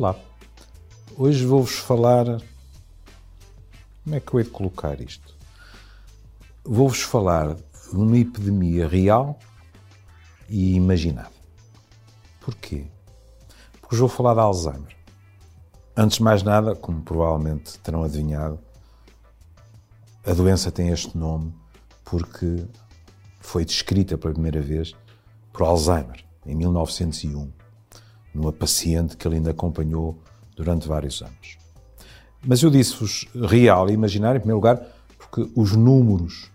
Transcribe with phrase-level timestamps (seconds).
[0.00, 0.16] Olá,
[1.14, 2.24] hoje vou-vos falar.
[4.02, 5.36] Como é que eu hei de colocar isto?
[6.64, 9.38] Vou-vos falar de uma epidemia real
[10.48, 11.30] e imaginada.
[12.40, 12.86] Porquê?
[13.72, 14.96] Porque hoje vou falar de Alzheimer.
[15.94, 18.58] Antes de mais nada, como provavelmente terão adivinhado,
[20.24, 21.54] a doença tem este nome
[22.06, 22.66] porque
[23.38, 24.94] foi descrita pela primeira vez
[25.52, 27.59] por Alzheimer, em 1901,
[28.34, 30.18] numa paciente que ele ainda acompanhou
[30.56, 31.58] durante vários anos.
[32.44, 34.80] Mas eu disse-vos real e imaginário, em primeiro lugar,
[35.18, 36.50] porque os números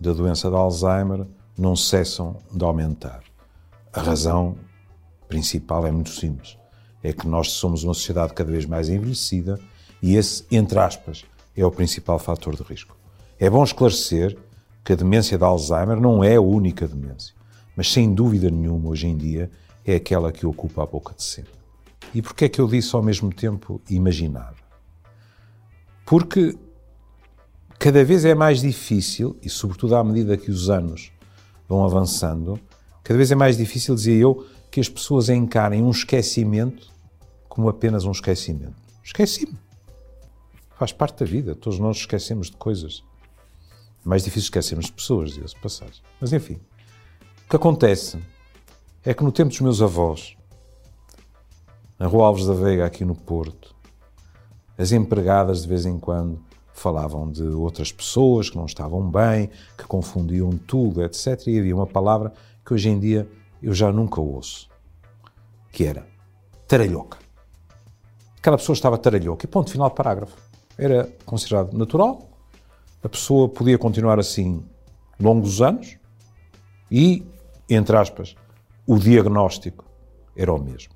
[0.00, 3.22] da doença de Alzheimer não cessam de aumentar.
[3.92, 4.56] A razão
[5.28, 6.56] principal é muito simples.
[7.02, 9.58] É que nós somos uma sociedade cada vez mais envelhecida
[10.02, 11.24] e esse, entre aspas,
[11.56, 12.96] é o principal fator de risco.
[13.38, 14.36] É bom esclarecer
[14.84, 17.34] que a demência de Alzheimer não é a única demência,
[17.76, 19.50] mas sem dúvida nenhuma, hoje em dia,
[19.84, 21.48] é aquela que ocupa a boca de cena.
[22.14, 24.64] E porquê é que eu disse ao mesmo tempo imaginável?
[26.04, 26.58] Porque
[27.78, 31.12] cada vez é mais difícil, e sobretudo à medida que os anos
[31.68, 32.60] vão avançando,
[33.04, 36.90] cada vez é mais difícil, dizia eu, que as pessoas encarem um esquecimento
[37.48, 38.74] como apenas um esquecimento.
[39.02, 39.58] Esqueci-me.
[40.76, 41.54] Faz parte da vida.
[41.54, 43.02] Todos nós esquecemos de coisas.
[44.04, 46.02] É mais difícil esquecermos de pessoas, diga-se passagem.
[46.20, 46.60] Mas enfim,
[47.44, 48.18] o que acontece
[49.04, 50.36] é que no tempo dos meus avós,
[51.98, 53.74] na Rua Alves da Veiga, aqui no Porto,
[54.76, 59.84] as empregadas de vez em quando falavam de outras pessoas que não estavam bem, que
[59.84, 61.46] confundiam tudo, etc.
[61.46, 62.32] E havia uma palavra
[62.64, 63.28] que hoje em dia
[63.62, 64.68] eu já nunca ouço,
[65.72, 66.06] que era
[66.66, 67.18] taralhoca.
[68.38, 70.36] Aquela pessoa estava taralhoca e ponto final parágrafo.
[70.78, 72.30] Era considerado natural,
[73.02, 74.62] a pessoa podia continuar assim
[75.18, 75.98] longos anos
[76.90, 77.22] e,
[77.68, 78.34] entre aspas,
[78.90, 79.84] o diagnóstico
[80.34, 80.92] era o mesmo.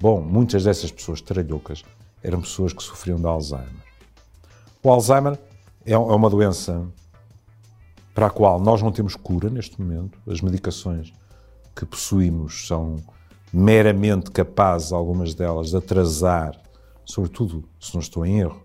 [0.00, 1.84] Bom, muitas dessas pessoas taralhocas
[2.22, 3.84] eram pessoas que sofriam de Alzheimer.
[4.82, 5.38] O Alzheimer
[5.84, 6.82] é, é uma doença
[8.14, 10.18] para a qual nós não temos cura neste momento.
[10.26, 11.12] As medicações
[11.76, 12.96] que possuímos são
[13.52, 16.58] meramente capazes, algumas delas, de atrasar,
[17.04, 18.62] sobretudo, se não estou em erro,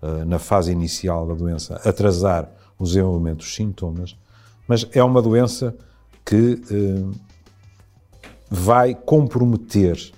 [0.00, 4.16] eh, na fase inicial da doença, atrasar o desenvolvimento dos sintomas,
[4.66, 5.76] mas é uma doença
[6.24, 7.33] que eh,
[8.50, 10.12] vai comprometer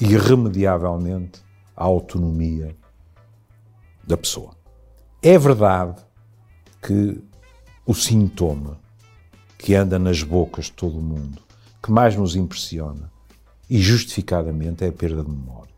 [0.00, 1.42] irremediavelmente
[1.76, 2.76] a autonomia
[4.06, 4.56] da pessoa.
[5.22, 6.00] É verdade
[6.82, 7.20] que
[7.84, 8.78] o sintoma
[9.58, 11.42] que anda nas bocas de todo o mundo,
[11.82, 13.10] que mais nos impressiona,
[13.68, 15.74] e justificadamente, é a perda de memória.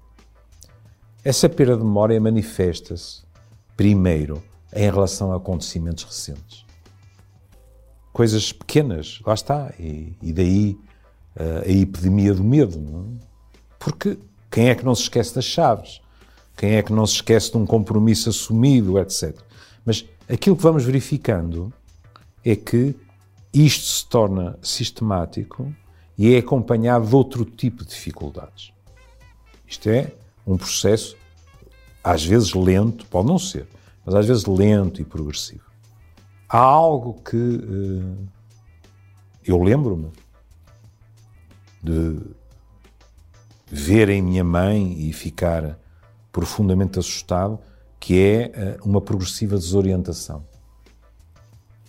[1.25, 3.23] Essa perda de memória manifesta-se,
[3.77, 4.43] primeiro,
[4.73, 6.65] em relação a acontecimentos recentes.
[8.13, 10.79] Coisas pequenas, lá está, e, e daí
[11.37, 12.79] a epidemia do medo.
[12.79, 13.27] É?
[13.79, 14.19] Porque
[14.51, 16.01] quem é que não se esquece das chaves?
[16.57, 19.35] Quem é que não se esquece de um compromisso assumido, etc.
[19.85, 21.73] Mas aquilo que vamos verificando
[22.45, 22.95] é que
[23.53, 25.73] isto se torna sistemático
[26.17, 28.73] e é acompanhado de outro tipo de dificuldades.
[29.67, 30.13] Isto é,
[30.47, 31.17] um processo,
[32.03, 33.67] às vezes lento, pode não ser,
[34.05, 35.65] mas às vezes lento e progressivo.
[36.49, 38.29] Há algo que uh,
[39.45, 40.11] eu lembro-me
[41.83, 42.19] de
[43.67, 45.79] ver em minha mãe e ficar
[46.33, 47.59] profundamente assustado,
[47.99, 50.45] que é uh, uma progressiva desorientação.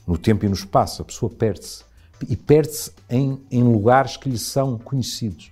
[0.06, 1.84] No tempo e no espaço, a pessoa perde-se.
[2.28, 5.52] E perde-se em, em lugares que lhe são conhecidos.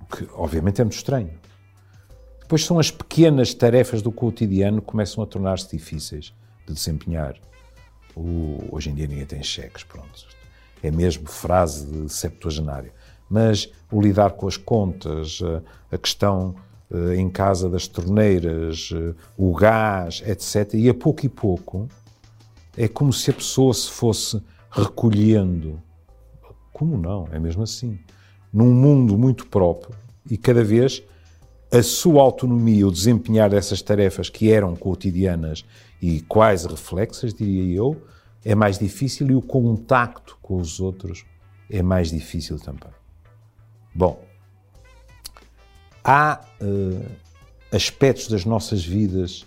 [0.00, 1.32] O que, obviamente, é muito estranho.
[2.40, 6.32] Depois são as pequenas tarefas do cotidiano que começam a tornar-se difíceis
[6.66, 7.36] de desempenhar.
[8.14, 10.26] O, hoje em dia ninguém tem cheques, pronto.
[10.84, 12.92] É mesmo frase de septuagenário.
[13.28, 15.40] Mas o lidar com as contas,
[15.90, 16.54] a questão
[16.92, 20.74] eh, em casa das torneiras, eh, o gás, etc.
[20.74, 21.88] E a pouco e pouco
[22.76, 25.80] é como se a pessoa se fosse recolhendo.
[26.72, 27.26] Como não?
[27.32, 27.98] É mesmo assim.
[28.52, 29.94] Num mundo muito próprio
[30.30, 31.02] e cada vez
[31.72, 35.64] a sua autonomia, o desempenhar dessas tarefas que eram cotidianas
[36.00, 38.00] e quase reflexas, diria eu,
[38.44, 41.24] é mais difícil e o contacto com os outros
[41.70, 42.92] é mais difícil também.
[43.94, 44.22] Bom,
[46.02, 47.06] há uh,
[47.74, 49.46] aspectos das nossas vidas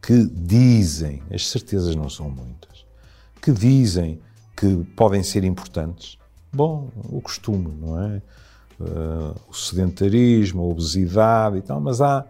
[0.00, 2.84] que dizem, as certezas não são muitas,
[3.40, 4.20] que dizem
[4.56, 6.18] que podem ser importantes.
[6.52, 8.22] Bom, o costume, não é?
[8.82, 12.26] uh, o sedentarismo, a obesidade e tal, mas há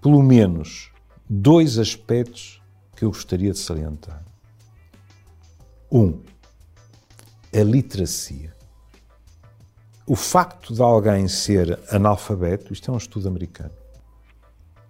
[0.00, 0.90] pelo menos
[1.28, 2.60] dois aspectos
[2.96, 4.24] que eu gostaria de salientar.
[5.90, 6.20] Um,
[7.52, 8.54] a literacia.
[10.06, 13.72] o facto de alguém ser analfabeto, isto é um estudo americano,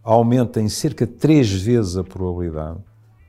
[0.03, 2.81] aumenta em cerca de três vezes a probabilidade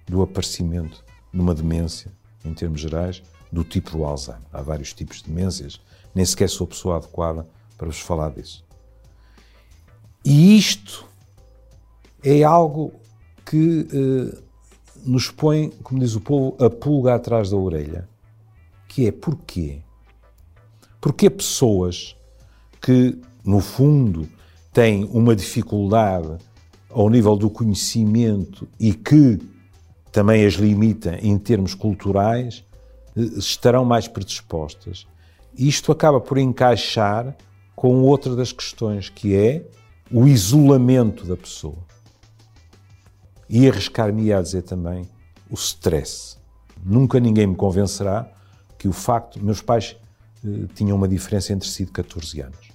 [0.05, 1.03] do aparecimento
[1.33, 2.11] de uma demência,
[2.43, 3.21] em termos gerais,
[3.51, 4.41] do tipo do Alzheimer.
[4.51, 5.79] Há vários tipos de demências,
[6.15, 7.47] nem sequer sou a pessoa adequada
[7.77, 8.65] para vos falar disso.
[10.23, 11.05] E isto
[12.23, 12.93] é algo
[13.45, 14.41] que eh,
[15.05, 18.07] nos põe, como diz o povo, a pulga atrás da orelha,
[18.87, 19.79] que é porquê?
[20.99, 22.15] Porque pessoas
[22.81, 24.27] que, no fundo,
[24.73, 26.37] têm uma dificuldade
[26.89, 29.39] ao nível do conhecimento e que
[30.11, 32.63] também as limita em termos culturais,
[33.15, 35.07] eh, estarão mais predispostas.
[35.57, 37.35] Isto acaba por encaixar
[37.75, 39.65] com outra das questões, que é
[40.11, 41.77] o isolamento da pessoa.
[43.51, 45.07] E arriscar-me a dizer também
[45.49, 46.37] o stress.
[46.83, 48.31] Nunca ninguém me convencerá
[48.77, 49.43] que o facto.
[49.43, 49.97] Meus pais
[50.45, 52.71] eh, tinham uma diferença entre si de 14 anos.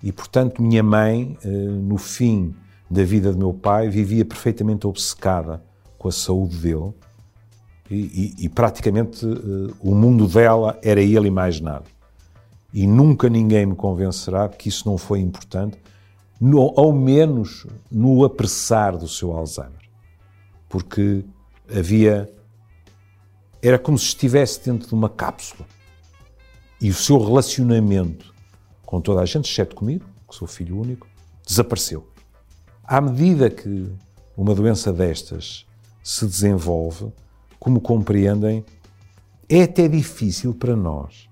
[0.00, 2.54] E, portanto, minha mãe, eh, no fim
[2.88, 5.62] da vida de meu pai, vivia perfeitamente obcecada
[5.98, 6.94] com a saúde dele
[7.90, 11.84] e, e, e praticamente eh, o mundo dela era ele e mais nada.
[12.72, 15.76] E nunca ninguém me convencerá que isso não foi importante,
[16.40, 19.77] no, ao menos no apressar do seu Alzheimer.
[20.68, 21.24] Porque
[21.74, 22.32] havia.
[23.60, 25.66] Era como se estivesse dentro de uma cápsula
[26.80, 28.32] e o seu relacionamento
[28.88, 31.06] com toda a gente, exceto comigo, que sou filho único,
[31.46, 32.08] desapareceu.
[32.82, 33.92] À medida que
[34.34, 35.66] uma doença destas
[36.02, 37.12] se desenvolve,
[37.58, 38.64] como compreendem,
[39.46, 41.28] é até difícil para nós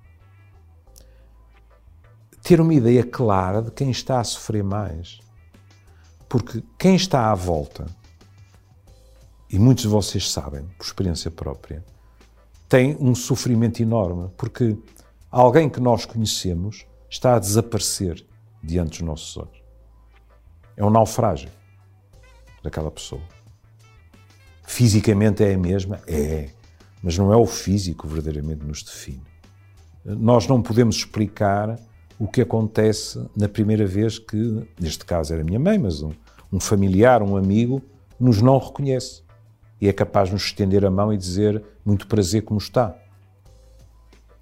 [2.42, 5.18] ter uma ideia clara de quem está a sofrer mais.
[6.28, 7.86] Porque quem está à volta,
[9.48, 11.84] e muitos de vocês sabem, por experiência própria,
[12.68, 14.76] tem um sofrimento enorme, porque
[15.30, 18.24] alguém que nós conhecemos está a desaparecer
[18.62, 19.62] diante dos nossos olhos.
[20.76, 21.48] É um naufrágio
[22.62, 23.22] daquela pessoa.
[24.64, 26.00] Fisicamente é a mesma?
[26.06, 26.50] É.
[27.02, 29.22] Mas não é o físico que verdadeiramente nos define.
[30.04, 31.78] Nós não podemos explicar
[32.18, 36.12] o que acontece na primeira vez que, neste caso era a minha mãe, mas um,
[36.52, 37.80] um familiar, um amigo,
[38.18, 39.22] nos não reconhece
[39.80, 42.96] e é capaz de nos estender a mão e dizer muito prazer como está.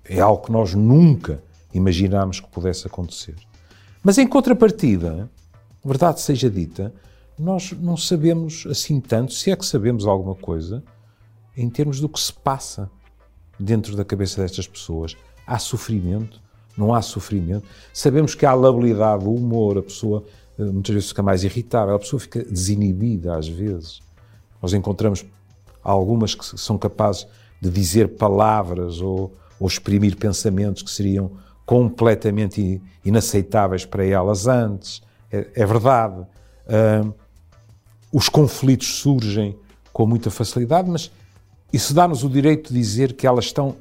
[0.04, 1.42] É algo que nós nunca
[1.72, 3.34] imaginámos que pudesse acontecer.
[4.02, 5.30] Mas em contrapartida,
[5.84, 6.92] verdade seja dita,
[7.38, 10.82] nós não sabemos assim tanto, se é que sabemos alguma coisa,
[11.56, 12.90] em termos do que se passa
[13.58, 15.16] dentro da cabeça destas pessoas.
[15.46, 16.40] Há sofrimento?
[16.76, 17.66] Não há sofrimento?
[17.92, 20.24] Sabemos que há labilidade, o humor, a pessoa
[20.58, 24.00] eh, muitas vezes fica mais irritável, a pessoa fica desinibida às vezes.
[24.64, 25.26] Nós encontramos
[25.82, 27.26] algumas que são capazes
[27.60, 29.30] de dizer palavras ou,
[29.60, 31.32] ou exprimir pensamentos que seriam
[31.66, 35.02] completamente inaceitáveis para elas antes.
[35.30, 36.18] É, é verdade.
[36.64, 37.12] Uh,
[38.10, 39.54] os conflitos surgem
[39.92, 41.10] com muita facilidade, mas
[41.70, 43.76] isso dá-nos o direito de dizer que elas estão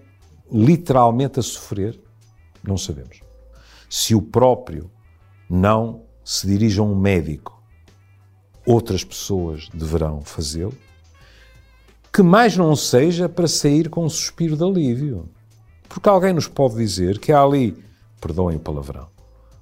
[0.51, 1.97] literalmente a sofrer?
[2.61, 3.21] Não sabemos.
[3.89, 4.91] Se o próprio
[5.49, 7.62] não se dirige a um médico,
[8.65, 10.73] outras pessoas deverão fazê-lo.
[12.11, 15.27] Que mais não seja para sair com um suspiro de alívio.
[15.89, 17.77] Porque alguém nos pode dizer que há ali,
[18.19, 19.07] perdoem o palavrão,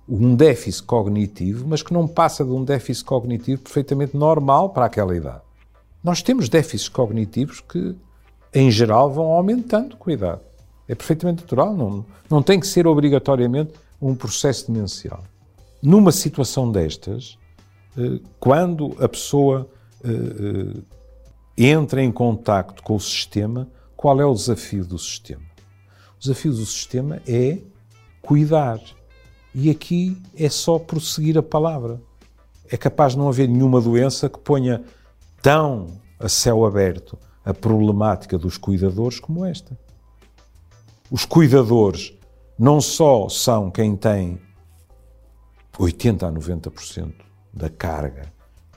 [0.08, 5.16] um déficit cognitivo, mas que não passa de um déficit cognitivo perfeitamente normal para aquela
[5.16, 5.42] idade.
[6.04, 7.96] Nós temos déficits cognitivos que,
[8.54, 10.42] em geral, vão aumentando com a idade.
[10.88, 15.24] É perfeitamente natural, não, não tem que ser obrigatoriamente um processo demencial.
[15.82, 17.38] Numa situação destas,
[18.40, 19.70] quando a pessoa
[20.04, 20.82] eh, eh,
[21.58, 25.44] entra em contacto com o sistema, qual é o desafio do sistema?
[26.16, 27.60] O desafio do sistema é
[28.22, 28.80] cuidar,
[29.54, 32.02] e aqui é só prosseguir a palavra.
[32.70, 34.82] É capaz de não haver nenhuma doença que ponha
[35.42, 39.78] tão a céu aberto a problemática dos cuidadores como esta.
[41.10, 42.14] Os cuidadores
[42.58, 44.40] não só são quem tem
[45.78, 48.32] 80 a 90% da carga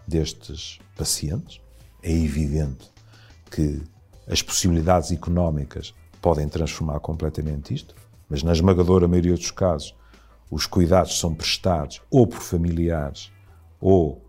[0.07, 1.61] destes pacientes,
[2.03, 2.91] é evidente
[3.51, 3.83] que
[4.29, 7.95] as possibilidades económicas podem transformar completamente isto,
[8.29, 9.95] mas na esmagadora maioria dos casos
[10.51, 13.31] os cuidados são prestados ou por familiares
[13.81, 14.23] ou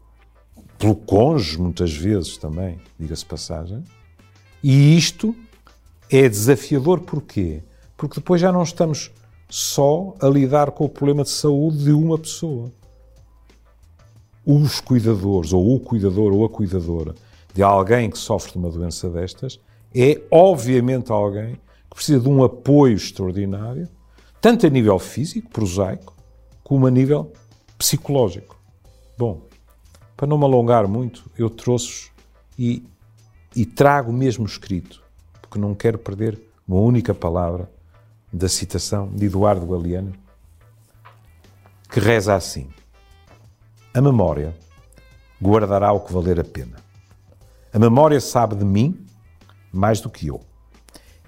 [0.78, 3.84] pelo cônjuge, muitas vezes também, diga-se passagem.
[4.62, 5.36] E isto
[6.10, 7.64] é desafiador porquê?
[7.96, 9.12] Porque depois já não estamos
[9.50, 12.72] só a lidar com o problema de saúde de uma pessoa.
[14.46, 17.16] Os cuidadores, ou o cuidador ou a cuidadora
[17.54, 19.60] de alguém que sofre de uma doença destas,
[19.94, 21.56] é obviamente alguém
[21.90, 23.88] que precisa de um apoio extraordinário
[24.46, 26.14] tanto a nível físico, prosaico,
[26.64, 27.34] como a nível
[27.80, 28.56] psicológico.
[29.18, 29.42] Bom,
[30.16, 32.12] para não me alongar muito, eu trouxe
[32.56, 32.86] e,
[33.56, 35.02] e trago mesmo escrito,
[35.42, 37.68] porque não quero perder uma única palavra
[38.32, 40.14] da citação de Eduardo Galeano,
[41.90, 42.70] que reza assim:
[43.96, 44.54] A memória
[45.42, 46.84] guardará o que valer a pena.
[47.72, 49.08] A memória sabe de mim
[49.72, 50.42] mais do que eu,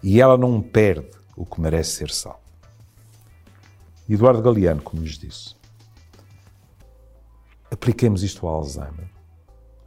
[0.03, 2.41] e ela não perde o que merece ser salvo.
[4.09, 5.55] Eduardo Galeano, como lhes disse,
[7.71, 9.09] apliquemos isto ao Alzheimer.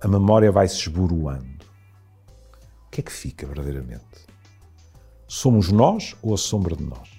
[0.01, 1.67] A memória vai se esboroando.
[2.87, 4.27] O que é que fica verdadeiramente?
[5.29, 7.11] Somos nós ou a sombra de nós?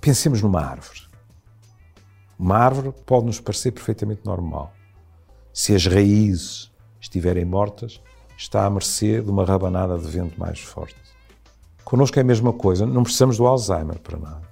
[0.00, 1.07] Pensemos numa árvore.
[2.38, 4.72] Uma árvore pode nos parecer perfeitamente normal.
[5.52, 8.00] Se as raízes estiverem mortas,
[8.36, 10.94] está à mercê de uma rabanada de vento mais forte.
[11.84, 14.42] Connosco é a mesma coisa, não precisamos do Alzheimer para nada.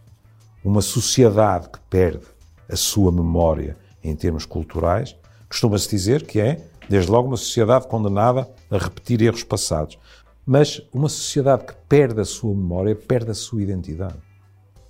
[0.64, 2.26] Uma sociedade que perde
[2.68, 5.16] a sua memória em termos culturais,
[5.48, 9.96] costuma-se dizer que é, desde logo, uma sociedade condenada a repetir erros passados.
[10.44, 14.18] Mas uma sociedade que perde a sua memória perde a sua identidade.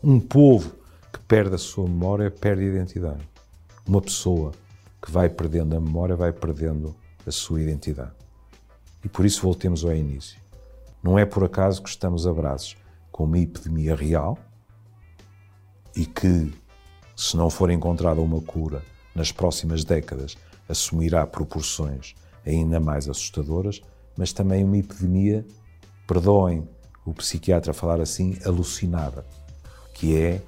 [0.03, 0.73] Um povo
[1.16, 3.26] que perde a sua memória perde a identidade.
[3.88, 4.52] Uma pessoa
[5.02, 6.94] que vai perdendo a memória vai perdendo
[7.26, 8.12] a sua identidade.
[9.02, 10.38] E por isso voltemos ao início.
[11.02, 12.76] Não é por acaso que estamos a braços
[13.11, 14.38] com uma epidemia real
[15.96, 16.52] e que,
[17.16, 18.82] se não for encontrada uma cura
[19.14, 20.37] nas próximas décadas,
[20.68, 23.80] assumirá proporções ainda mais assustadoras,
[24.18, 25.46] mas também uma epidemia,
[26.06, 26.68] perdoem
[27.06, 29.25] o psiquiatra falar assim, alucinada,
[29.94, 30.42] que é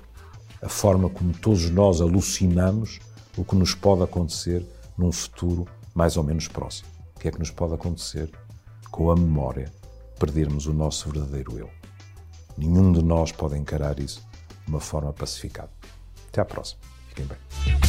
[0.63, 3.01] a forma como todos nós alucinamos
[3.37, 4.65] o que nos pode acontecer
[4.97, 6.89] num futuro mais ou menos próximo.
[7.17, 8.31] O que é que nos pode acontecer
[8.91, 9.73] com a memória
[10.19, 11.71] perdermos o nosso verdadeiro eu.
[12.57, 14.21] Nenhum de nós pode encarar isso
[14.65, 15.71] de uma forma pacificada.
[16.29, 16.81] Até à próxima.
[17.09, 17.88] Fiquem bem.